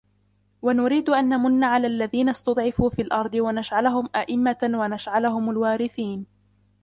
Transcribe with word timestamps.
وَنُرِيدُ 0.61 1.09
أَنْ 1.09 1.29
نَمُنَّ 1.29 1.63
عَلَى 1.63 1.87
الَّذِينَ 1.87 2.29
اسْتُضْعِفُوا 2.29 2.89
فِي 2.89 3.01
الْأَرْضِ 3.01 3.35
وَنَجْعَلَهُمْ 3.35 4.09
أَئِمَّةً 4.15 4.57
وَنَجْعَلَهُمُ 4.63 5.49
الْوَارِثِينَ 5.49 6.25